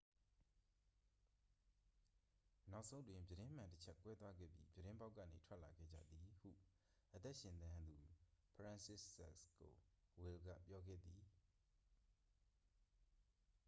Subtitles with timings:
[2.71, 6.49] နောက်ဆုံးတွင် ပြတင်းမှန်တစ်ချပ် ကွဲသွားခဲ့ပြီး ပြတင်းပေါက်ကနေ ထွက်လာခဲ့ကြသည် ဟု
[7.15, 7.95] အသက်ရှင်သန်သူ
[8.53, 9.73] ဖရန်စစ်ဇခ် ကို
[10.21, 11.23] ဝယ်လ်က ပြောခဲ့သည်